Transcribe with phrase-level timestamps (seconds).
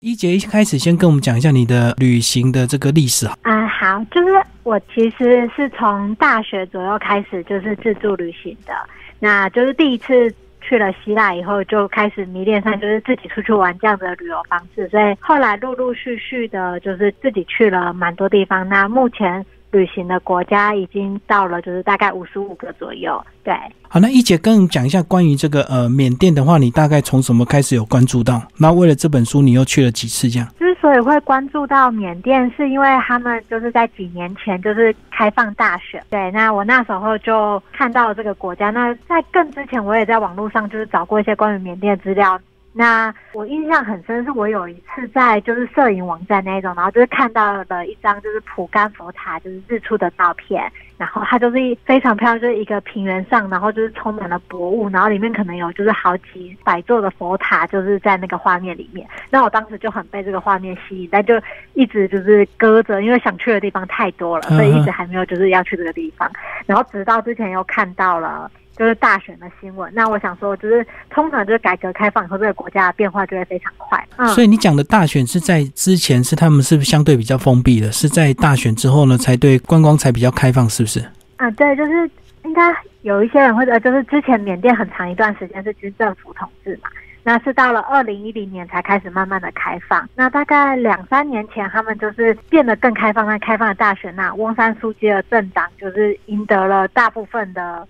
[0.00, 4.28] 一杰一开始先跟我们讲一下你的旅行的这个历史啊，好，就是
[4.62, 8.72] 我其实是从大学左右开始就是自助旅行的，
[9.18, 18.68] 那就是第一次去了希腊以后就开始迷恋上就是自己出去玩这样的旅游方式，所以后来陆陆续续的就是自己去了蛮多地方。
[18.68, 19.44] 那目前。
[19.70, 23.22] 旅行的国家已经到了，就是大概五十五个左右。
[23.44, 23.54] 对，
[23.88, 28.42] 好，那一姐跟我们讲一下关于这个呃缅甸的话，你大概从什么开始有关注到？
[28.58, 30.28] 那为了这本书，你又去了几次？
[30.28, 36.02] 这样之所以会关注到缅甸，是因为他们就是在几年前就是开放大选。
[36.08, 38.70] 对，那我那时候就看到了这个国家。
[38.70, 42.38] 那在更之前，我也在网络上就是找过一些关于缅甸的资料。
[42.78, 59.04] 那我印象很深，是我有一次在就是摄影网站那种，然后就是看到了一张就是普甘佛塔就是日出的照片，然后它就是非常漂亮，就是一个平原上，然后就是充满了薄雾，然后里面可能有就是好几百座的佛塔，就是在那个画面里面。
[59.28, 61.34] 那我当时就很被这个画面吸引，但就
[61.74, 66.30] 一直就是搁着，因为想去的地方太多了，所以一直还没有就是要去这个地方。
[66.64, 68.48] 然后直到之前又看到了。
[68.78, 74.06] 就是大选的新闻，那我想说，就是通常就是改革开放以后，这个国家的变化就会非常快。
[74.16, 77.90] 嗯，所以你讲的大选是在之前是他们是不是相对比较封闭的？
[77.90, 81.00] 是在大选之后呢，才对观光才比较开放，是不是？
[81.38, 82.08] 啊，对，就是
[82.44, 86.88] 应该有一些人会呃就是之前缅甸很长一段时间是军政府统治嘛，
[87.24, 90.08] 那是到了二零一零年才开始慢慢的开放。
[90.14, 97.84] 那大概两三年前，他们就是变得更开放，那开放的大选，那翁山书记的政党就是赢得了大部分的。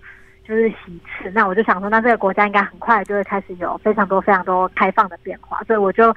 [0.49, 6.11] 就是其次，那我就想说，那这个国家应该很快就会开始有非常多非常多开放的变化，所以我就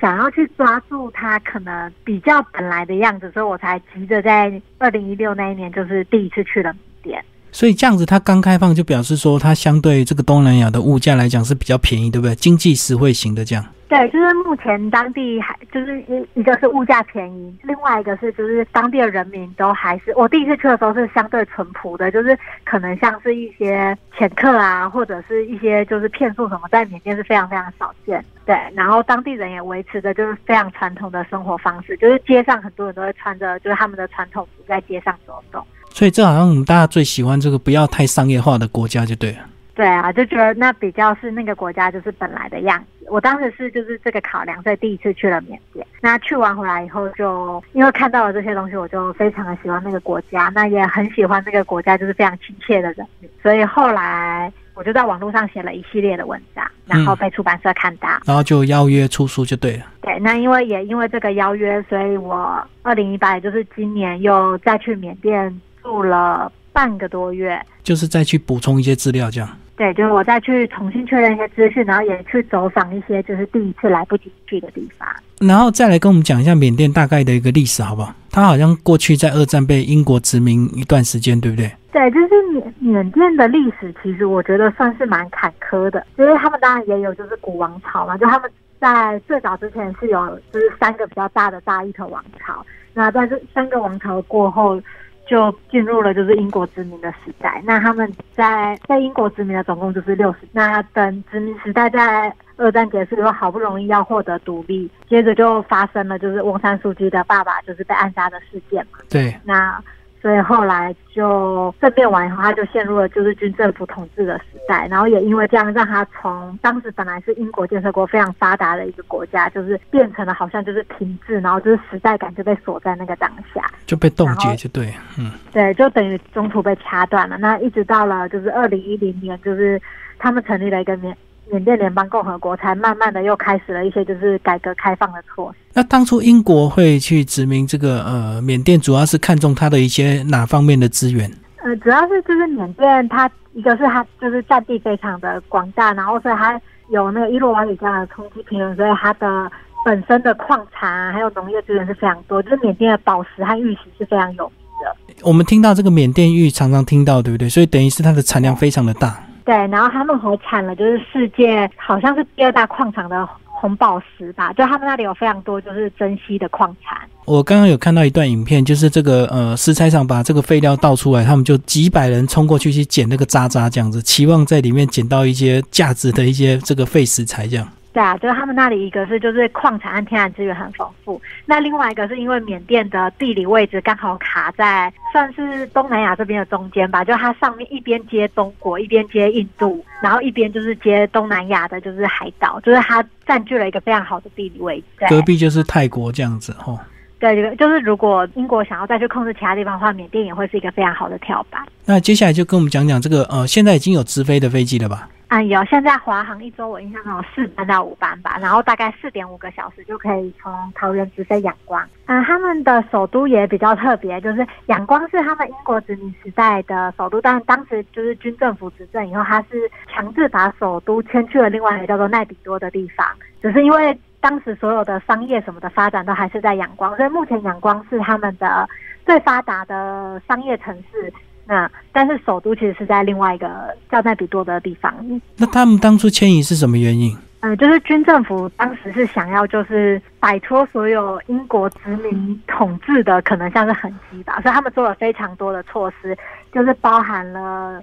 [0.00, 7.24] 想要去抓住它可能比较本来的样子，所以我才急着在二零一六那一年就是第一次去了缅甸。
[7.52, 12.34] 所以这样子，它刚开放就表示说，它相对这个东南亚的物价来讲是比较便宜，对不对？
[12.34, 13.64] 经济实惠型的这样。
[13.94, 28.24] 对，就是目前当地还就是一一个是物价便宜，另外一个是就是当地的人民都还是我第一次去的时候是相对淳朴的，就是可能像是一些潜客啊，或者是一些就是骗术什么，在缅甸是非常非常少见。
[28.44, 35.64] 对，然后当地人也维持着就是非常传统的生活方式，就是街上很多人都会穿着就是他们的传统服在街上走动。
[35.90, 39.38] 所以这好像我们大家最喜欢这个不要太商业化的国家就对了。
[39.74, 43.06] 对啊，就觉得那比较是那个国家就是本来的样子。
[43.10, 45.84] 我当时是就是这个考量，所以第一次去了缅甸。
[46.00, 53.06] 那去完回来以后，就因为看到了这些东西，我就非常的喜欢那个国家，那也很喜欢那个国家就是非常亲切的人。
[53.42, 59.86] 所以后来我就在网络上写了一系列的文章，然后被出版社看到，然后就邀约出书就对了。
[60.00, 69.48] 对，那因为也因为这个邀约，所以我二零一八，也就是今年又再去缅甸住了半个多月，就是再去补充一些资料这样。
[69.76, 75.08] 对，就是我再去重新确认一些资讯，然后也去走访一些就是第一次来不及去的地方，
[75.40, 78.14] 然后再来跟我们讲一下缅甸大概的一个历史，好不好？
[78.30, 81.68] 它好像过去在二战被英国殖民一段时间，对不对？
[81.90, 88.48] 对，就是缅缅甸的历史，其实我觉得算是蛮坎坷的，因为他们当然也有就是古王朝嘛，就他们
[88.78, 94.80] 在最早之前是有就是三个比较大的大一统王朝，那在这三个王朝过后。
[95.26, 97.62] 就进入了就是英国殖民的时代。
[97.64, 100.38] 那他们在在英国殖民的总共就是六十。
[100.52, 108.98] 那等殖民时代在二战结束以后，好不容易要获得独立，接着就发生了就是翁山书记的爸爸就是被暗杀的事件嘛。
[109.08, 109.34] 对。
[109.44, 109.82] 那。
[110.24, 127.36] 所以后来就政变完以后，他就陷入了就是军政府统治的时代，然后也因为这样，让他从当时本来是英国建设国非常发达的一个国家，就是变成了好像就是停滞，然后就是时代感就被锁在那个当下，就被冻结，就对，嗯，对，就等于中途被掐断了。
[127.36, 129.78] 那一直到了就是二零一零年，就是
[130.18, 131.14] 他们成立了一个缅
[131.50, 135.58] 缅甸联邦共和国，才慢慢的又开始了一些就是改革开放的措施。
[135.74, 141.30] 那当初英国会去殖民这个呃缅甸，主要是看中它的一些哪方面的资源？
[141.62, 149.50] 呃，主要是就是缅甸，它一个是它就是占地非常的广大，然后所以它有那个伊洛瓦底江的冲积平原，所以它的
[149.84, 152.42] 本身的矿产啊还有农业资源是非常多。
[152.42, 154.96] 就是缅甸的宝石和玉石是非常有名的。
[155.22, 157.48] 我们听到这个缅甸玉常常听到，对不对？
[157.48, 159.18] 所以等于是它的产量非常的大。
[159.44, 163.28] 对，然后他们还产了就是世界好像是第二大矿场的。
[163.56, 166.98] 红宝石吧，就他们那里有非常多就是珍稀的矿产。
[167.24, 177.66] 我刚刚有看到一段影片，就是这个呃石材厂把这个废料倒出来，他们就几百人冲过去去捡那个渣渣，这样子，期望在里面捡到一些价值的一些这个废石材，这样。
[177.94, 195.06] 对啊，就是他们那里一个是就是矿产和天然资源很丰富，那另外一个是因为缅甸的地理位置刚好卡在算是东南亚这边的中间吧，就它上面一边接中国，一边接印度，然后一边就是接东南亚的，就是海岛，就是它占据了一个非常好的地理位置。
[195.08, 196.76] 隔壁就是泰国这样子哦。
[197.20, 201.64] 对，就是如果英国想要再去控制其他地方的话，缅甸也会是一个非常好的跳板。
[201.84, 205.08] 那接下来就跟我们讲讲这个呃，现在已经有直飞的飞机了吧？
[205.34, 205.64] 啊，有！
[205.64, 211.84] 现在华航一周我印象中有四班到五班吧，然后大概四点五个小时就可以从桃园直飞仰光。
[212.06, 223.04] 嗯，他们的首都也比较特别，就是仰光是他们英国殖民时代的首都，但当时就是军政府执政以后，他是强制把首都迁去了另外一个叫做奈比多的地方。
[223.42, 228.68] 只是因为当时所有的商业什么的发展都还是在仰光，所以目前仰光是他们的
[229.04, 231.12] 最发达的商业城市。
[231.46, 234.94] 那但是首都其实是在另外一个叫奈比多的地方。
[235.36, 237.16] 那他们当初迁移是什么原因？
[237.40, 246.16] 嗯，就是军政府当时是想要就是摆脱所有英国殖民统治的可能像是痕迹吧，所以他们做了非常多的措施，
[246.50, 247.82] 就是包含了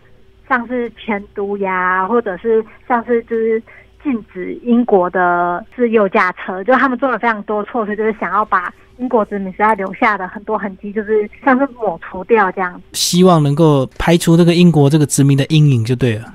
[0.50, 3.62] 像是迁都呀，或者是像是就是
[4.04, 8.74] 禁止英国的自由驾车，就他们做了非常多措施，就是想要把。
[8.98, 16.26] 英国殖民时代留下的很多痕迹，就是像是抹除掉这样子，希望能够排除这个英国这个殖民的阴影就对了。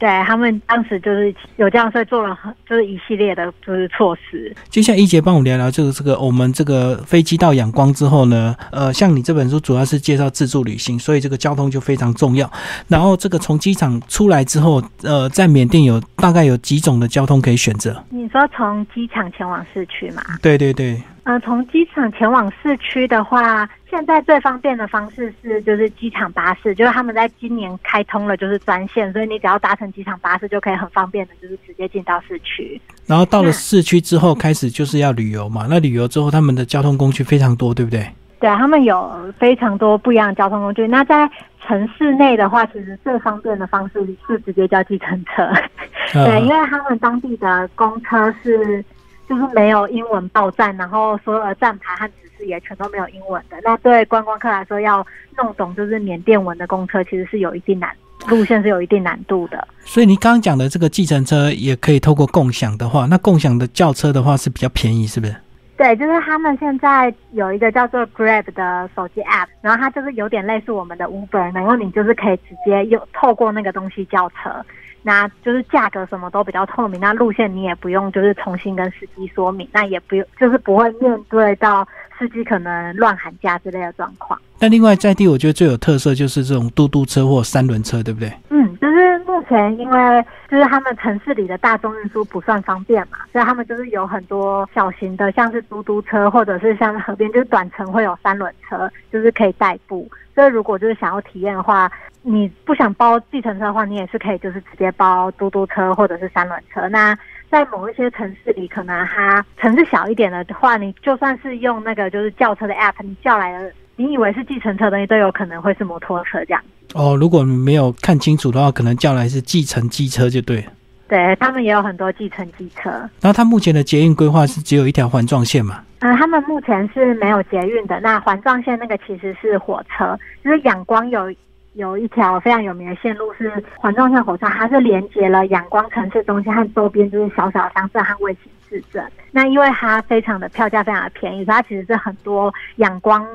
[0.00, 4.52] 对他们当时就是有这样，所以做了很就是一系列的就是措施。
[4.70, 12.50] 接下来一杰帮我聊聊这个这个我们这个飞机到仰光之后呢，呃，像你这本书主要是介绍自助旅行，所以这个交通就非常重要。
[12.88, 18.02] 然后这个从机场出来之后，呃，在缅甸有大概有几种的交通可以选择？
[18.08, 20.22] 你说从机场前往市区吗？
[20.40, 21.00] 对对对。
[21.24, 32.80] 呃，从机场前往市区的话，现在最方便的方式是就是机场巴士，就是他们在今年开通了就是专线，所以你只要搭乘机场巴士就可以很方便的，就是直接进到市区。
[33.06, 35.66] 然后到了市区之后，开始就是要旅游嘛。
[35.68, 38.06] 那旅游之后，他们的交通工具非常多，对不对？
[38.38, 40.86] 对他们有非常多不一样的交通工具。
[40.86, 41.28] 那在
[41.66, 45.46] 城市内的话，其实最方便的方式是直接叫计程车。
[46.14, 48.84] 对，因为他们当地的公车是。
[49.28, 53.56] 就是没有英文报站，然后所有的站牌和指示也全都没有英文的。
[53.62, 55.06] 那对观光客来说，要
[55.36, 57.94] 弄懂就是缅甸文的公车，其实是有一定难，
[58.28, 59.68] 路线是有一定难度的。
[59.84, 65.36] 所以你刚刚讲的这个计程车也可以透过共享的话，那共享的轿车的话是比较便宜，是不是？
[65.76, 74.64] 对，就是他们现在有一个叫做 Grab 的手机 App，然后它就是有点类似我们的 Uber，然后你就是可以直接用透过那个东西叫车。
[75.02, 81.86] 那就是价格什么都比较透明，那路线你也不用就是重新跟司机说明，那也不用就是不会面对到
[82.18, 84.40] 司机可能乱喊价之类的状况。
[84.58, 88.30] 那另外在地，我觉得最有特色就是这种嘟嘟车或三轮车，对不对？
[88.50, 100.06] 嗯，就是目前因为就是他们城市里的大众运输不算方便嘛，所以他们就是有很多小型的，像是嘟嘟车，或者是像河边就是短程会有三轮车，就是可以代步。
[100.34, 101.90] 所以如果就是想要体验的话，
[102.20, 106.86] 你不想包计程车的话，你也是可以就是直接包嘟嘟车或者是三轮车。
[106.90, 107.16] 那
[107.50, 113.72] 在某一些城市里，可能它城市小一点的话，你就算是用那个就是轿车的 app，你叫来的。
[114.00, 116.62] 你以为是计程车的东西都有可能会是摩托车这样
[116.94, 117.14] 哦。
[117.20, 120.64] 如果你没有看清楚的话，可能叫来是计程机车就对。
[121.06, 122.88] 对他们也有很多计程机车。
[123.20, 125.84] 然后他目前的捷运规划是只有一条环状线嘛？
[125.98, 128.00] 嗯，他们目前是没有捷运的。
[128.00, 131.30] 那环状线那个其实是火车，就是仰光有
[131.74, 139.04] 有一条非常有名的线路是环状线火车，它是连接了仰光城市中心和周边就是小小的乡镇和卫星市镇。
[139.30, 143.26] 那因为它非常的票价非常的便宜，所以它其实是很多仰光。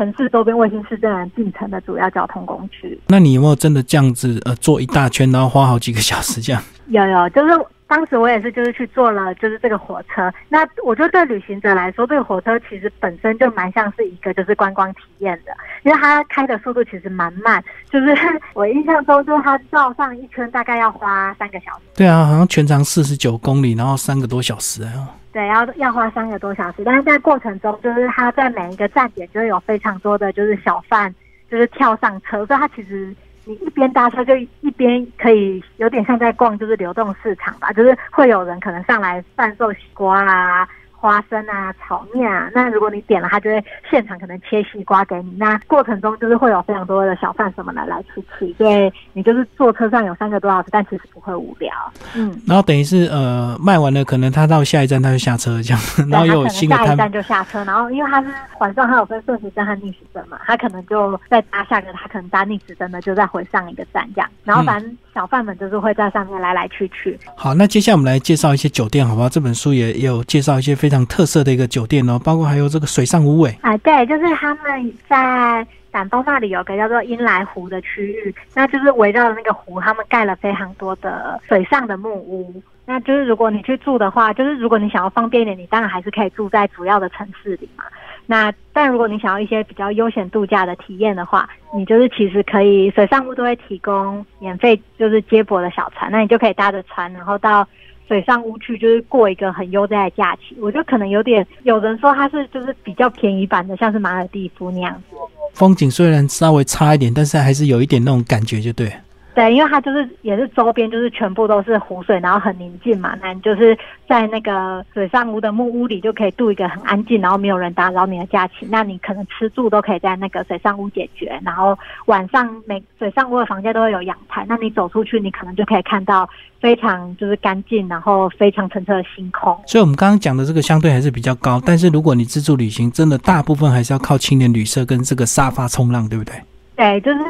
[0.00, 2.98] 城市周边卫星市镇进城的主要交通工具。
[3.08, 6.62] 那你有没有真的这样子呃坐一大圈，然后花好几个小时这样？
[6.88, 7.52] 有有，就是
[7.86, 10.32] 当时我也是就是去坐了就是这个火车。
[10.48, 15.52] 那我觉得对旅行者来说，这个火车其实本身就蛮像是一个就是观光体验的，
[15.82, 17.62] 因为它开的速度其实蛮慢。
[17.90, 18.16] 就是
[18.54, 21.80] 我印象中，就是它绕上一圈大概要花三个小时。
[21.94, 25.19] 对啊，好像全长四十九公里，然后三个多小时啊。
[25.32, 31.14] 对，要要花三个多小时，但是在过程中，就是他在每一个站点就有非常多的就是小贩，
[31.48, 40.68] 就是跳上车，所以他其实你一边搭车就一边可以有点像在逛就是流动市场吧，就是会有人可能上来贩售西瓜啊。
[41.00, 45.34] 花生啊，炒面啊，那如果你点了，他就会现场可能切西瓜给你。
[45.38, 51.72] 那过程中就是会有非常多的小贩什么的来去去，所以你就是坐车上有三个多小时，但其实不会无聊。
[52.14, 55.80] 嗯，然后等于是呃卖完了，可能他到下一站他就下车这样，
[56.10, 64.98] 然后又有新的下一站就下车，然后因为他是环状，他有分顺时针和逆时针嘛，他可能就再搭下个，他可能搭逆时针的就再回上一个站这样，然后反正。
[65.12, 67.18] 小贩们就是会在上面来来去去。
[67.36, 69.28] 好，那接下来我们来介绍一些酒店，好不好？
[69.28, 82.62] 这本书也有介绍一些非常特色的一个酒店哦，包括还有这个水上屋尾啊，对，就是他们在胆峰那里有个叫做英来湖的区域，那就是围绕那个湖，他们盖了非常多的水上的木屋。
[82.86, 87.84] 那就是如果你去住的话，就是如果你想要方便一点，你当然还是可以住在主要的城市里嘛。
[88.30, 97.66] 那但如果你想要一些比较悠闲度假的体验的话，你就是其实可以水上屋都会提供免费就是接驳的小船，那你就可以搭着船，然后到
[98.06, 100.56] 水上屋去，就是过一个很悠哉的假期。
[100.60, 105.16] 我觉得可能有点有人说它是就是比较便宜版的，像是马尔蒂夫那样子。
[105.54, 108.92] 风景虽然稍微差一点，但是还是有一点那种感觉，就对。
[109.32, 113.16] 对，因为它就是也是周边就是全部都是湖水，然后很宁静嘛。
[113.22, 118.66] 那你就是在那个水上屋的木屋里，就可以度一个很安静，然后没有人打扰你的假期。
[118.68, 121.40] 那你可能吃住都可以在那个水上屋解决。
[121.44, 126.28] 然后晚上每水上屋的房间都会有阳台，那你走出去，你可能就可以看到
[126.60, 129.56] 非常就是干净，然后非常澄澈的星空。
[129.66, 136.34] 所以我们刚刚讲的这个相对还是比较高，但是如果你自助旅行，真的大部分还是要靠青年旅社跟这个沙发冲浪，对不对？
[136.74, 137.20] 对，就是。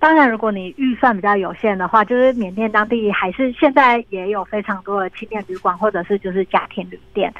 [0.00, 7.32] 当然，如果你预算比较有限的话，就是缅甸当地还是现在也有非常多的青年旅馆或者是就是家庭旅店。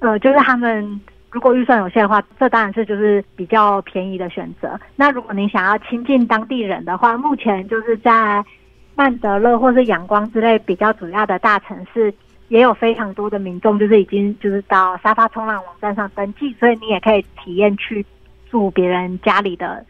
[0.00, 1.00] 呃，就是他们
[1.30, 4.78] 如果预算有限的话，这当然是就是比较便宜的选择。
[4.96, 8.44] 那如果你想要亲近当地人的话，目前就是在
[8.96, 12.12] 曼德勒或是阳光之类比较主要的大城市，
[12.48, 18.04] 也有非常多的民众就是已经就是到沙发冲浪网站上登记，所以你也可以体验去
[18.50, 19.84] 住别人家里的。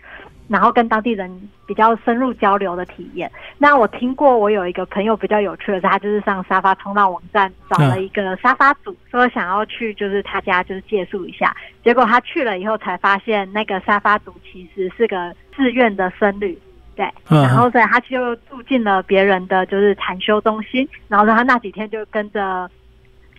[0.48, 3.30] 然后跟当地人比较深入交流的体验。
[3.58, 11.54] 那我听过，我有一个朋友比较有趣的是，他就是上沙发冲浪网站找了一个沙发组，说想要去就是他家就是借宿一下。
[11.82, 16.58] 结果他去了以后才发现，那个沙发组其实是个自愿的僧侣，
[16.94, 17.08] 对。
[17.28, 22.70] 然后所以他就住进了别人的就是禅修中心，然后他那几天就跟着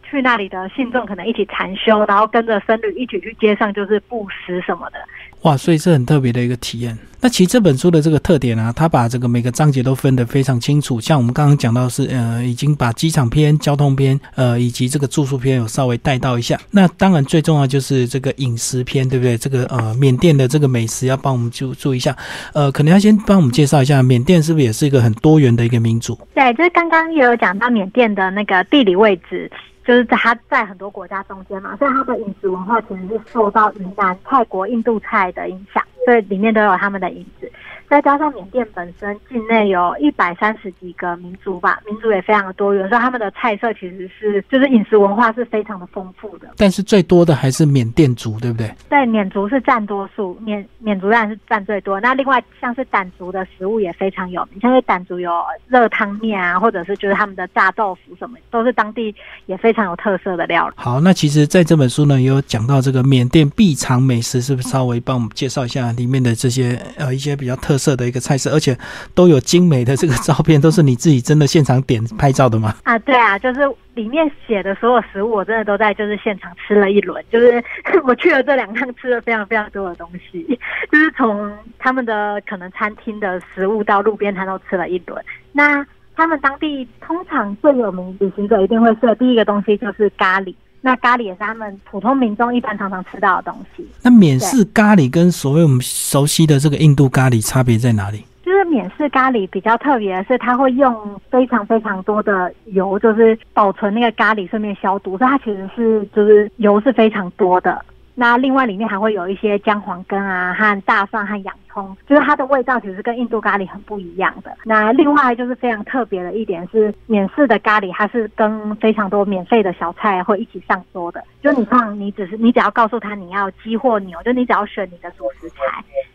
[0.04, 5.00] 去那里的信众可能一起禅修，然后跟着僧侣一起去街上就是布施什么的。
[5.44, 6.98] 哇，所以是很特别的一个体验。
[7.20, 11.01] 那其实这本书的这个特点啊，它把这个每个章节都分得非常清楚。
[11.01, 16.60] 像我们刚刚讲到是，呃，已经把机场篇、交通篇，呃，以及这个住宿篇有稍微带到一下。
[16.70, 19.36] 那当然最重要就是这个饮食篇，对不对？
[19.36, 22.15] 这个呃，缅甸的这个美食要帮我们注注意一下。
[22.53, 26.17] 呃，可能要先帮我们介绍一下，缅甸是不是也是一个很多元的一个民族？
[26.36, 29.50] 对，就是刚刚也有讲到缅甸的那个地理位置。
[29.88, 37.52] 就是在它在很多国家中间嘛，所以他的饮食文化其实是受到云南、泰国、印度菜的影响，所以里面都有他们的影子。
[37.90, 46.50] 再加上缅甸本身境内有一百三十几个民族吧，民族也非常的多元，所以他们的菜色其实是就是饮食文化是非常的丰富的。
[46.58, 48.70] 但是最多的还是缅甸族，对不对？
[48.90, 51.98] 对，缅族是占多数，缅缅族当然是占最多。
[52.02, 55.32] 那另外像是掸族的食物也非常有名，像是傣族有
[55.70, 60.74] 热汤面啊，或者是就是他们的炸豆腐什么，都是当地也非常有特色的料理。
[60.76, 67.75] 好，那其实在这本书呢，也有讲到这个缅甸必尝美食，是不是稍微帮我们介绍一下里面的这些呃一些比较特。
[67.77, 68.75] 色的一个菜色，而且
[69.13, 72.74] 都有精美的这个照片，都是你自己真的现场点拍照的吗？
[72.84, 73.62] 啊，对啊，就是
[73.94, 77.24] 里面写的所有食物，我真的都在就是现场吃了一轮。
[77.32, 77.63] 就是
[78.04, 80.60] 我去了这两趟，吃了非常非常多的东西，
[80.92, 85.24] 就是从他们的可能餐厅的食物到路边摊都吃了一轮。
[85.51, 85.86] 那
[86.16, 90.56] 他们当地通常最有名旅行者一定会吃的第一个东西就是咖喱。
[90.81, 93.88] 那咖喱也是他们普通民众一般常常吃到的东西。
[94.01, 98.24] 那缅式咖喱跟所谓我们熟悉的这个印度咖喱差别在哪里？
[98.46, 107.84] 就是缅式咖喱比较特别的是，它会用非常非常多的油，就是保存那个咖喱，顺便消毒，所以它其实是就是油是非常多的。
[108.15, 114.51] 那另外里面还会有一些姜黄根啊，和大蒜和洋葱，就是它的味道其实跟印度咖喱很不一样的。
[114.63, 121.24] 那另外就是非常特别的一点是，免式的咖喱它是跟非常多免费的小菜会一起上桌的。
[121.43, 125.55] 就你放，你只是你只要告诉他你要鸡或牛，就你只要选你的主食材。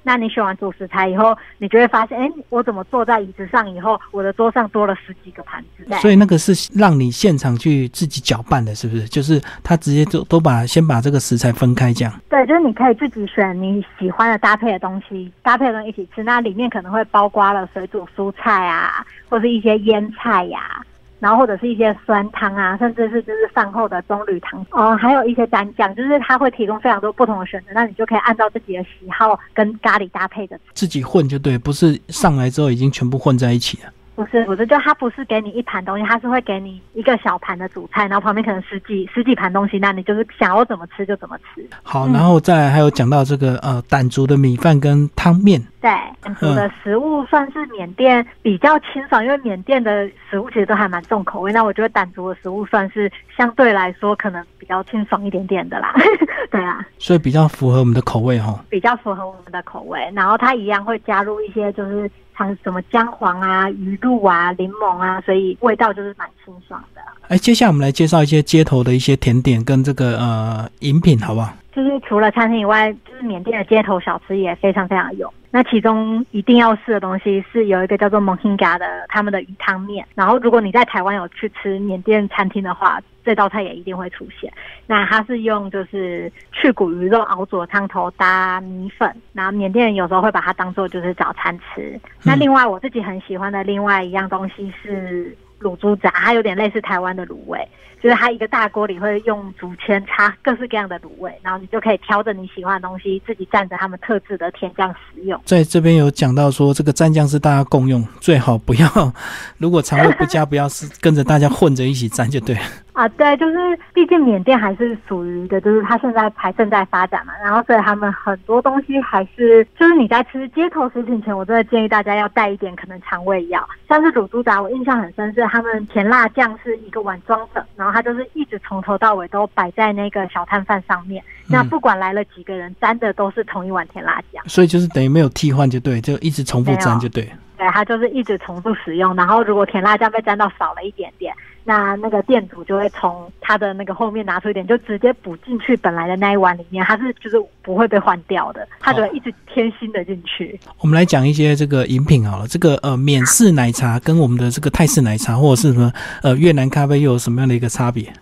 [0.02, 5.86] 那你选完主食材以后，你就会发现，哎，我怎么坐在椅子上以后，我的桌上多了十几个盘子。
[6.00, 9.04] 所以那个是让你现场去自己搅拌的，是不是？
[9.04, 11.92] 就是他直接就都把先把这个食材分开。
[12.30, 16.22] 对，就是你可以自己选你喜欢的搭配的东西，搭搭配的一起吃。
[16.22, 20.82] 那里面可能会包括了水煮蔬菜啊，或是一些腌菜呀，
[21.20, 27.66] 然后或者是一些酸汤啊，甚至是就是饭后的棕榈糖哦，还有一些蘸酱，就是它会提供非常多不同的选择。
[27.74, 33.92] 那你就可以按照自己的喜好跟咖喱搭配的，自己混就对，不是上来之后已经全部混在一起了。
[34.24, 41.66] 不是，不是，就他不是给你一盘东西，他是会给你一个小盘的主菜，然后旁边可能十几十几盘东西，那你就是想要怎么吃就怎么吃。
[41.82, 45.60] 好，然后再还有讲到这个呃傣族的米饭跟汤面。
[45.82, 45.90] 对，
[46.22, 51.52] 傣族的食物算是缅甸比较清爽，因为缅甸的食物其实都还蛮重口味。
[51.52, 55.92] 那我觉得傣族的食物算是相对来说可能比较清爽一点点的啦。
[56.52, 58.64] 对啊，所以比较符合我们的口味哈。
[58.70, 62.08] 比较符合我们的口味，然后它一样会加入一些就是
[62.38, 67.00] 像什么姜黄啊、鱼露啊、柠檬啊，所以味道就是蛮清爽的。
[67.26, 71.52] 哎，接下来我们来介绍一些街头的一些甜点跟这个呃饮品，好不好？
[71.74, 75.32] 就是除了餐厅以外，就是缅甸的街头小吃也非常非常有。
[75.52, 80.04] 那其中一定要试的东西是有一个叫做蒙 g 嘎的他们的鱼汤面。
[80.14, 84.52] 然后如果你在台湾有去吃缅甸餐厅的话，这道菜也一定会出现。
[84.86, 92.00] 那它是用就是去骨鱼肉熬煮的汤头搭米粉，然后缅甸人有时候会把它当做就是早餐吃。
[92.24, 95.36] 那另外我自己很喜欢的另外一样东西是。
[95.62, 97.66] 卤猪杂，它有点类似台湾的卤味，
[98.02, 105.40] 就是它一个大锅里会用竹签插各式各样的卤味，然后你就可以挑着你喜欢的东西，自己蘸着他们特制的甜酱食用。
[105.44, 109.12] 在这边有讲到说，这个蘸酱是大家共用，最好不要，
[109.58, 112.62] 如果肠胃不佳，不要是跟着大家混着一起蘸就对了。
[112.92, 113.56] 啊，对，就是
[113.94, 137.26] 毕竟缅甸还是属于的，就是它现在还正在发展嘛，然后所以他们很多东西还是，就是你在吃街头食品前，我真的建议大家要带一点可能肠胃药，像是卤猪杂，我印象很深是他们甜辣酱是一个碗装的，然后它就是一直从头到尾都摆在那个小摊贩上面，那不管来了几个人，沾的都是同一碗甜辣酱，所以就是等于没有替换就对，就一直重复沾就对。
[137.56, 141.34] 对，它就是一直重复使用，然后如果甜辣酱被沾到少了一点点。
[141.64, 150.58] 那那个店主就会从他的那个后面拿出一点，就直接补进去本来的那一碗里面，它是就是不会被换掉的，它就会一直添新的进去。
[150.80, 155.92] 我们来讲一些这个饮品好了，这个呃免式奶茶跟我们的这个泰式奶茶或者是什么
[156.22, 158.12] 呃越南咖啡又有什么样的一个差别？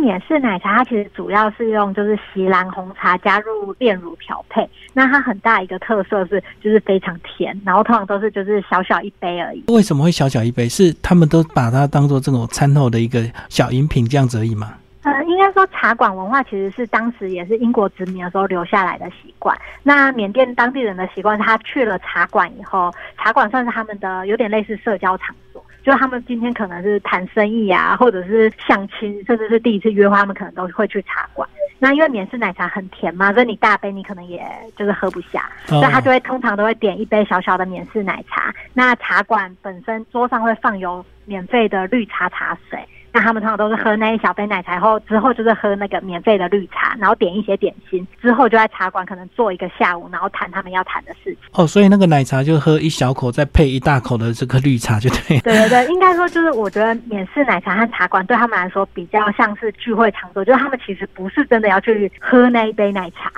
[0.00, 4.68] 就是奶茶，它其实主要是用就是锡兰红茶加入炼乳调配。
[4.92, 9.64] 那它很大一个特色是，就是非常甜，然后通常都是就是小小一杯而已。
[9.68, 10.68] 为什么会小小一杯？
[10.68, 14.74] 是他们都把它当做这种餐后的一个小饮品这样子而已吗？
[15.02, 19.56] 呃，应该说茶馆文化其实是当时也是英国殖民的时候留下来的习惯。
[19.82, 25.64] 那缅甸当地人的习惯，他去了茶馆以后，茶馆算是他们的有点类似社交场所。
[25.90, 31.48] 就他们今天可能是谈生意啊，或者是相亲，甚至是第一次约会，他们可能都会去茶馆。
[31.80, 34.40] 那因为免式奶茶很甜嘛，所以你大杯你可能也
[34.76, 38.54] 就是喝不下，所以他就会通常都会点一杯小小的免式奶茶。
[38.72, 42.78] 那茶馆本身桌上会放有免费的绿茶茶水。
[43.12, 51.36] 那他们通常都是喝那一小杯奶茶后，之后就是喝那个免费的绿茶，然后点一些点心，之后就在茶馆可能坐一个下午，然后谈他们要谈的事情。
[51.52, 55.38] 哦，所以那个奶茶就喝一小口，再配一大口的这个绿茶，就对。
[55.40, 63.30] 对对对，应该说就是我觉得免试奶茶和茶馆对他们来说比较像是聚会场所，就是他们其实不是真的要去喝那一杯奶茶。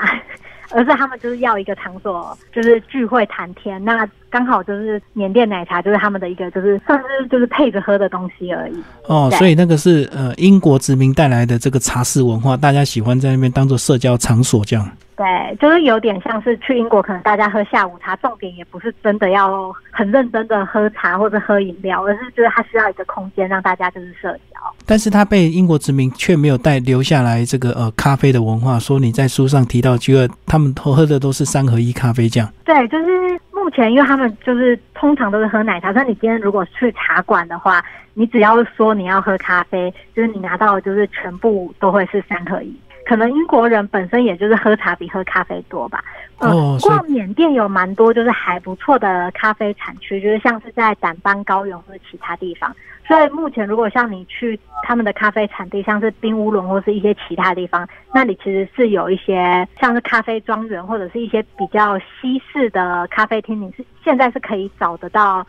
[0.73, 3.83] 而是他们就是要一个场所，就是聚会谈天。
[3.85, 8.75] 那刚好就是缅甸奶茶，就是他们的一个，就是算是就是配着喝的东西而已。
[9.07, 14.89] 哦，所以那个是呃英国殖民带来的这个茶室文化，大家喜欢在那边当做社交场所这样。
[15.23, 24.59] 对，就是有点像是去英国，可能大家喝下午茶，重点也不是真的要很认真的喝茶或者喝饮料，而是就是它需要一个空间让大家就是社交。
[24.85, 32.53] 但是它被英国殖民却没有带留下来这个呃咖啡的文化，说你在书上提到，觉得他们喝的都是三合一咖啡这样。
[32.65, 37.81] 对，就是目前因为他们就是通常都是喝奶茶，但你今天如果去茶馆的话，
[38.15, 42.77] 你只要说你要喝咖啡，就是你拿到的就是全部都会是三合一。
[43.05, 46.03] 可能英国人本身也就是喝茶比喝咖啡多吧。
[46.39, 52.75] 哦，过缅甸有蛮多就是还不错的咖啡产区，就是像是在掸邦高原或者其他地方。
[53.07, 65.47] 所以目前如果像你去他们的咖啡产地，像是冰乌伦或是一些其他地方，那里其实是有一些像是咖啡庄园或者是一些比较西式的咖啡厅，你是现在是可以找得到。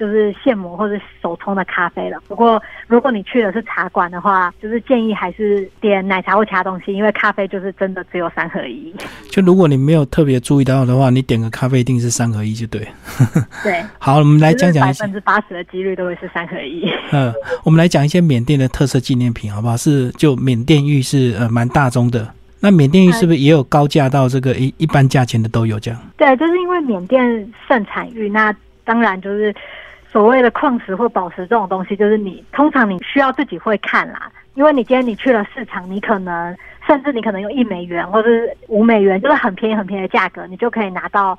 [0.00, 2.18] 就是现磨或者手冲的咖啡了。
[2.26, 8.94] 不过，如果你去的是茶馆的话，就是建议还是点奶茶或其他东西，因为咖啡就是真的只有三合一。
[9.28, 12.80] 就如果你没有特别注意到的话，你点个咖啡一定是三合一就对。
[13.62, 16.90] 对， 好，我们来讲讲百分之八十的几率都会是三合一。
[17.12, 17.30] 嗯，
[17.62, 19.76] 我们来讲一些缅甸的特色纪念品，好不好？
[19.76, 22.26] 是就缅甸玉是呃蛮大宗的。
[22.60, 26.00] 那缅甸玉是不是也有高价到这个一一般价钱的都有这样？
[26.16, 28.50] 对，就是因为缅甸盛产玉，那
[28.82, 29.54] 当然就是。
[30.10, 41.38] 所谓的矿石或宝石这种东西，就是你通常你需要自己会看啦，因为你今天你去了市场，你可能甚至你可能用一美元或者是五美元，就是很便宜很便宜的价格，你就可以拿到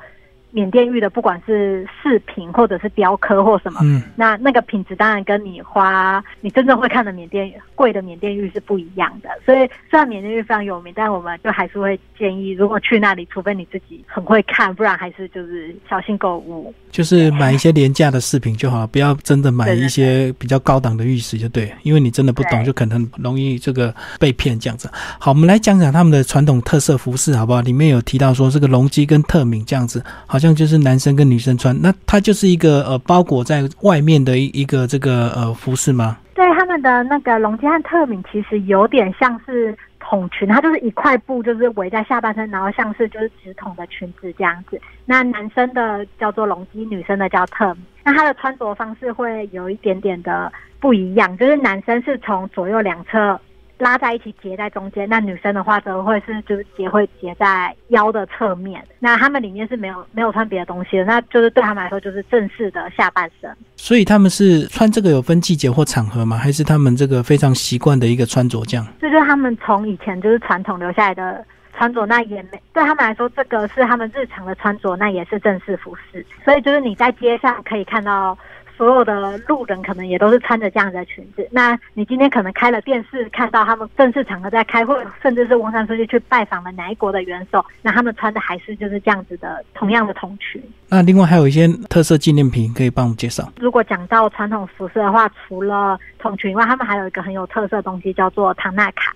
[0.51, 9.29] 缅甸玉的，不管是饰品或者是雕刻或什么，嗯，那那个品质当然跟你花你真正会看的缅甸贵的缅甸玉是不一样的。
[9.45, 16.73] 所以虽然缅甸玉非常有名，但我们就还是会建议，如果去那里，除非你自己很会看，不然还是就是小心购物。
[16.91, 24.89] 就是买一些廉价的饰品就好，不要真的买一些比较高档的玉石就对，因为你真的不懂，就可能容易这个被骗这样子。
[25.17, 27.61] 好，我们来讲讲他们的传统特色服饰好不好？
[27.61, 36.17] 里面有提到说这个龙基跟特敏这样子，好像就是男生跟女生穿，那它就是一个呃包裹在外面的一一个这个呃服饰吗？
[36.33, 44.81] 对他们的那个龙基和特敏，其实有点像是筒裙，它就是一块布，就是围在下半身，然后像是就是直筒的裙子这样子。
[45.05, 47.83] 那男生的叫做龙基，女生的叫特敏。
[48.03, 53.39] 那他的穿着方式会有一点点的不一样，就是男生是从左右两侧
[53.81, 58.83] 拉在一起结在中间，那女生的话则会是就是结会结在腰的侧面。
[58.99, 63.49] 那他们里面是没有没有穿别的东西的，那就是对他们来说就是正式的下半身。
[63.75, 66.37] 所以他们是穿这个有分季节或场合吗？
[66.37, 68.87] 还是他们这个非常习惯的一个穿着这样？
[68.99, 71.43] 这就是他们从以前就是传统留下来的
[71.77, 76.25] 穿着，那也没对他们来说，这个是他们日常的穿着，那也是正式服饰。
[76.45, 78.37] 所以就是你在街上可以看到。
[78.81, 81.47] 所有的路人可能也都是穿着这样子的裙子。
[81.51, 90.59] 那你今天可能开了电视，看到他们正式场合在开会，甚至是翁山书记去拜访了哪一国的元首，那他们穿的还是就是这样子的同样的筒裙。
[90.89, 93.53] 那另外还有一些特色纪念品可以帮我们介绍。
[93.59, 99.13] 如果讲到传统服饰的话，除了筒裙以外，他们还有一个很有特色的东西叫做唐纳卡，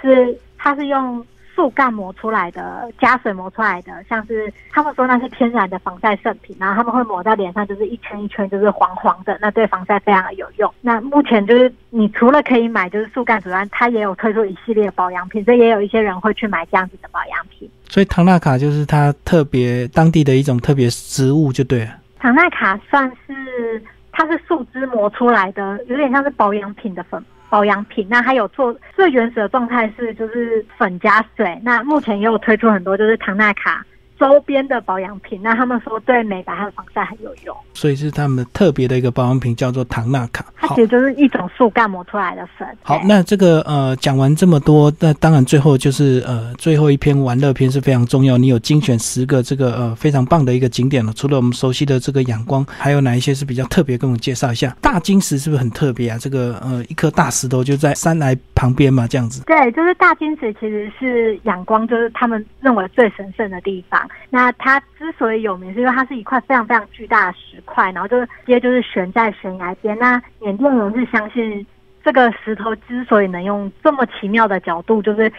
[0.00, 1.26] 是它是用
[1.58, 10.72] 树干磨出来的，加水磨出来的，像是他们说那是天然的防晒圣品，然后他们会抹在脸上，就是一圈一圈，就是黄黄的，那对防晒非常的有用。
[10.80, 17.68] 那目前就是你除了可以买就是树干之外，它也有推出一系列保养品，所以也有一些人会去买这样子的保养品。
[17.88, 21.90] 所以唐纳卡就是它特别当地的一种特别植物，就对了。
[22.20, 27.20] 唐纳卡算是它是树枝磨出来的，有点像是保养品的粉。
[27.50, 31.58] 保养品，那还有做最原始的状态是就是粉加水。
[31.62, 33.84] 那目前也有推出很多就是唐纳卡
[34.18, 37.56] 周边的保养品，那他们说对美白和防晒很有用。
[37.74, 40.44] 所以是他们特别的一个保养品，叫做唐纳卡。
[40.56, 42.66] 它其，实就是一种树干磨出来的粉。
[42.82, 48.36] 好，那这个呃讲完这么多，那当然最后就是呃最后一篇玩乐篇是非常重要。
[48.36, 53.96] 你有精选十个这个呃非常棒的一个景点了，除了我们熟悉的这个仰光，还有哪一些是比较特别？
[53.96, 54.76] 跟我们介绍一下。
[54.80, 56.18] 大金石是不是很特别啊？
[56.18, 59.44] 这个呃一颗大石头就在山崖旁边嘛，这样子。
[59.44, 64.07] 对，就是大金石其实是仰光，就是他们认为最神圣的地方。
[64.30, 69.98] 那它之所以有名，是因为它是一块非常非常巨大的石块，然后就是直接就是悬在悬崖边。
[69.98, 71.66] 那缅甸人是相信
[72.04, 75.32] 这个石头之所以能用这么奇妙的角度，就是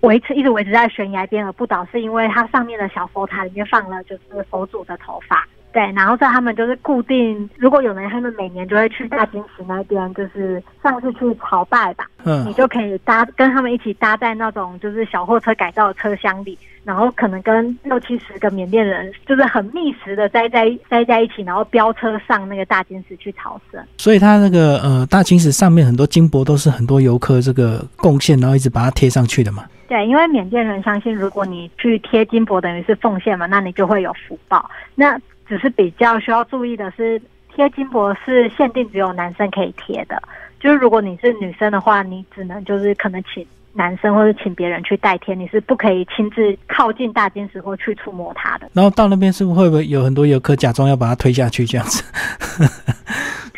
[0.00, 5.46] 维持一直维持在悬崖边而不倒，是因为它上面的小佛塔里面放了就是佛祖的头发。
[5.70, 23.80] 对，然后所以他们就是固定，如果有人他们每年就会去大金石那边，就是上次去朝拜吧，嗯你嗯，就可以搭跟他们一起搭在那种就是小货车改造的车厢里，然后可能跟六七十个缅甸人就是很密实的待在待在一起，然后飙车上那个大金石去朝圣。
[23.98, 29.64] 所以他那个呃大金石上面很多金箔都是很多游客这个贡献，然后一直把它贴上去的嘛。
[29.86, 34.70] 对，因为缅甸人相信，如果你去贴金箔，等于是奉献嘛，那你就会有福报。
[34.94, 37.20] 那只是比较需要注意的是，
[37.54, 40.22] 贴金箔是限定只有男生可以贴的，
[40.60, 48.68] 就是如果你是女生的话，你只能就是可能请男生或者请别人去代贴，你是不可以亲自靠近大金石或去触摸它的。
[48.72, 52.02] 然后到那边是不是会不会有很多游客假装要把它推下去这样子？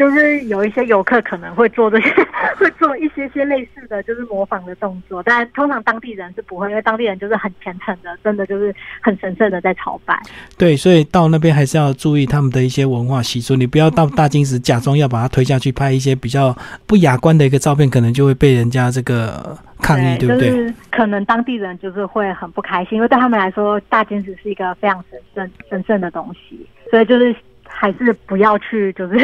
[0.01, 2.09] 就是有一些游客可能会做这些，
[2.57, 10.19] 会做一些些类似的就是模仿的动作，但通常当地人是不会，因为当地人就是很虔诚的，真的就是很神圣的在朝拜。
[10.57, 20.49] 对，所以到那边还是要注意他们的一些文化习俗，你不要到大金石假装要把它推下去，拍一些比较不雅观的一个照片，可能就会被人家这个抗议，对不对？
[20.49, 27.37] 就是可能当地人就是会很不开心，因为对他们来说，大金石是一个非常神圣神圣的东西，所以就是
[27.69, 29.15] 还是不要去，就是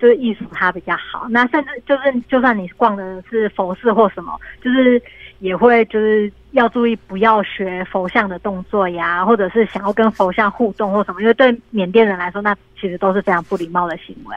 [0.00, 1.26] 就是艺术它比较好。
[1.30, 5.00] 那甚至就是就算你逛的是佛寺或什么，就是
[5.38, 14.36] 也会就是要注意不要学佛像的动作呀，或者是想要跟佛像互动或什么，因为对缅甸人来说，那其实都是非常不礼貌的行为。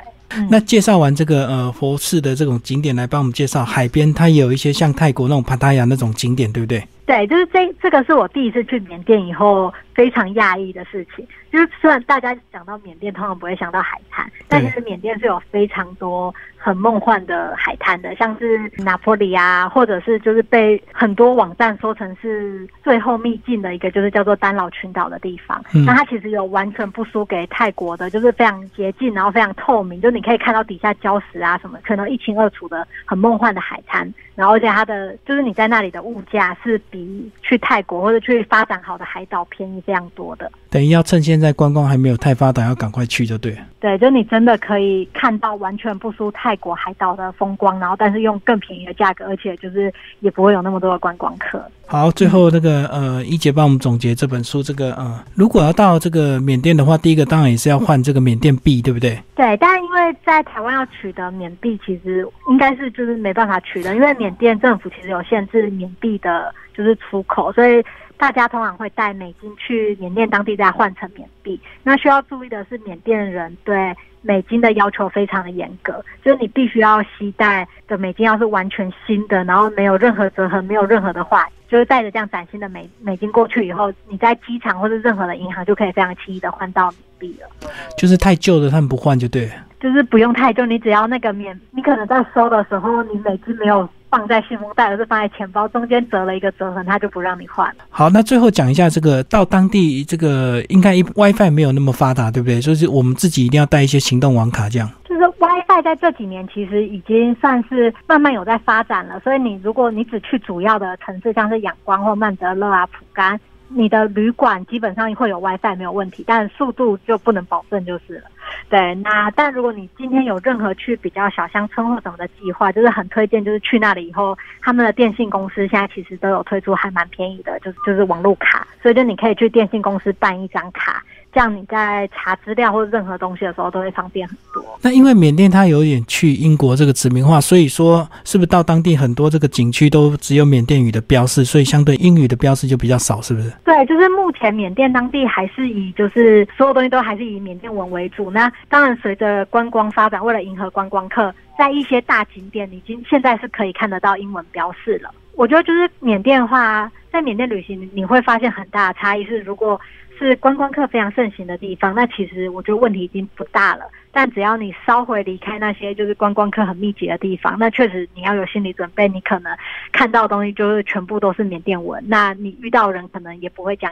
[0.49, 6.83] 那介绍完这个呃佛寺的这种景点，来帮我们介绍海边，它也有一些像泰国那种帕塔亚那种景点，对不对？
[7.09, 11.27] 对，就是这这个是我第一次去缅甸以后非常讶异的事情。
[11.51, 25.59] 就是虽然大家讲到缅甸，通常不会想到海滩，但其实缅甸是有非常多很梦幻的海滩的，像是拿坡里啊，或者是就是被很多网站说成是最后秘境的一个，就是叫做丹老群岛的地方。
[25.83, 34.13] 那它其实有完全不输给泰国的，就是非常洁净，然后非常透明，就你可以看到底下礁石啊什么，可能一清二楚的很梦幻的海滩。
[34.35, 36.98] 然后而且它的就是你在那里的物价是比
[37.41, 40.51] 去泰国或者去发展好的海岛便宜非常多的。
[40.69, 43.58] 等于要趁现在观光还没有太发达，要赶快去就对。
[43.79, 51.63] 对，就你真的可以看到完全不输泰国海岛的风光，然后但是用更便宜的价格，而且就是也不会有那么多的观光客。
[51.88, 59.17] 好，最后那个呃，一姐帮我们总结这本书，这个呃，如果要到这个缅甸的话，第一个当然也是要换这个缅甸币，对不对？
[59.36, 67.84] 对，但因为在台湾要取得缅币，其实应该是就是没办法取得，因为缅甸政府其实有限制缅币的，就是出口，所以。
[68.19, 71.58] 大家通常会带美金去缅甸当地再换成缅币。
[71.84, 87.71] 那需要注意的是，缅甸人对美金的要求非常的严格，就是你必须要携带的美金要是完全新的，然后没有任何折痕，没有任何的坏，就是带着这样崭新的美美金过去以后，你在机场或者任何的银行就可以非常轻易的换到缅币了。
[87.97, 89.49] 就是太旧的他们不换就对。
[89.79, 93.88] 就是不用太旧，你只要那个缅，你可能在收的时候，你美金没有。
[94.09, 97.85] 放在信封袋，而是放在钱包中间折了一个折痕，他就不让你换了。
[97.89, 102.59] 好，那最后讲一下这个到当地这个应该 WiFi 没有那么发达，对不对？
[102.59, 104.89] 就是我们自己一定要带一些行动网卡，这样。
[105.07, 118.23] 就是 WiFi 在这几年其实已经算是慢慢有在发展了，所以你如果你只去主要的城市，像是仰光或曼德勒啊、普甘，你的旅馆基本上会有 WiFi 没有问题，但速度就不能保证就是了。
[118.69, 131.03] 对，那但如果你今天有任何去比较小乡村或什么的计划，就是很推荐，就是去那里以后，他们的电信公司现在其实都有推出还蛮便宜的，就是就是网络卡，所以就你可以去电信公司办一张卡。
[131.31, 134.63] 这样你在查资料或者任何东西的时候都会方便很多。
[134.81, 143.51] 那因为缅甸它有点去英国这个殖民化，所以说是不是到当地很多这个景区都只有缅甸语的标示，所以相对英语的标示就比较少，是不是？
[143.63, 148.31] 对，就是目前缅甸当地还是以就是所有东西都还是以缅甸文为主。
[148.31, 155.13] 那那当然随着观光发展，为了迎合观光客，在一些大景点已经现在是可以看得到英文标示了。
[155.36, 159.80] 我觉得就是缅甸话，在缅甸旅行你会发现很大的差异是如果。
[160.21, 163.86] 是观光客非常盛行的地方，那其实我觉得问题已经不大了。
[164.12, 169.58] 但只要你稍微离开那些就是观光客很密集的地方，那确实你要有心理准备，你可能
[169.93, 173.89] 看到的东西就是全部都是缅甸文，那你遇到人可能也不会讲。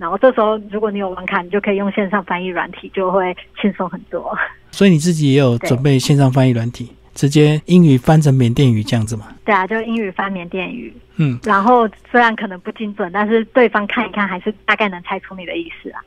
[0.00, 4.36] 然后这时候如果你有网卡，你就可以用线上翻译软体，就会轻松很多。
[4.70, 6.90] 所以你自己也有准备线上翻译软体？
[7.12, 9.26] 直接英语翻成缅甸语这样子吗？
[9.44, 10.94] 对啊，就英语翻缅甸语。
[11.16, 16.00] 嗯，然后虽然可能不精准，但是对方看一看还是大概能猜出你的意思啊。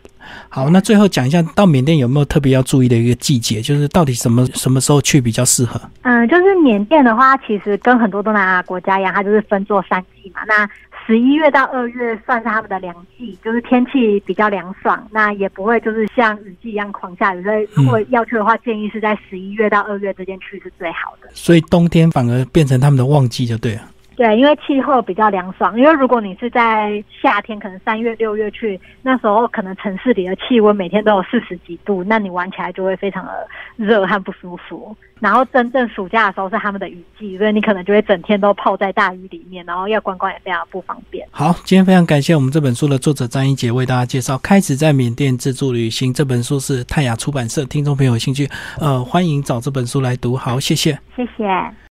[0.49, 3.62] 好，那最后讲一下，到缅甸有没有特别要注意的一个季节？
[3.62, 5.79] 就是到底什么什么时候去比较适合？
[6.01, 10.42] 嗯，就是缅甸的话，其实跟很多东南亚国家一样，它就是分作三季嘛。
[10.48, 10.68] 那
[11.06, 17.44] 十一月到二月算是他们的凉季，就是天气比较凉爽，那也不会就是像雨季一样狂下雨。
[17.44, 21.30] 所以如果要去的话，建议是在十一月到二月之间去是最好的。
[21.34, 23.82] 所以冬天反而变成他们的旺季就对了。
[24.15, 25.78] 对，因为气候比较凉爽。
[25.78, 34.95] 因为如果你是在夏天，可能三月、六月去，那时候可能城市里的气温每天都有四十几度，那你玩起来就会非常的热和不舒服。
[35.19, 41.26] 然后真正暑假的时候是他们的雨季，所以你可能就会整天都泡在大雨里面，然后要观光也非常不方便。
[41.32, 48.49] 好，今天非常感谢我们这本书的作者张一杰为大家介绍《开始在缅甸自助旅行》这本书是泰雅出版社，听众朋友有兴趣，
[48.82, 50.36] 呃，欢迎找这本书来读。
[50.36, 51.73] 好，谢谢，谢谢。